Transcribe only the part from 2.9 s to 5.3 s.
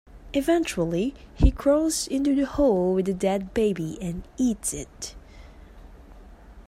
with the dead baby and eats it.